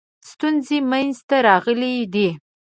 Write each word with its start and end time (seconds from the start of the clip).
ستونزې 0.29 0.77
منځته 0.89 1.37
راغلي 1.47 1.93
دي. 2.13 2.29